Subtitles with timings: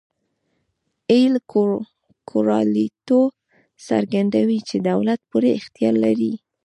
[1.11, 1.33] اېل
[2.29, 3.21] کورالیټو
[3.87, 6.33] څرګندوي چې دولت پوره اختیار لري.